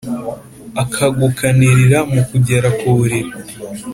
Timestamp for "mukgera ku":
2.11-2.87